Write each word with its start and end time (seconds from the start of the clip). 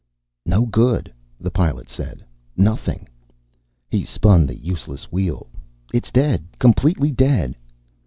"No 0.47 0.65
good," 0.65 1.13
the 1.39 1.51
Pilot 1.51 1.87
said. 1.87 2.25
"Nothing." 2.57 3.07
He 3.87 4.03
spun 4.03 4.47
the 4.47 4.57
useless 4.57 5.11
wheel. 5.11 5.45
"It's 5.93 6.11
dead, 6.11 6.43
completely 6.57 7.11
dead." 7.11 7.55